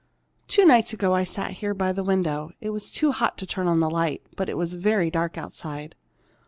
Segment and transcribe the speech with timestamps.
[0.47, 2.53] "Two nights ago, I sat here by the window.
[2.59, 5.93] It was too hot to turn on the light, but it was very dark outside.